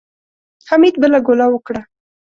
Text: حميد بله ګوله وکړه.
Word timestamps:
حميد 0.69 0.95
بله 1.03 1.19
ګوله 1.27 1.47
وکړه. 1.49 1.81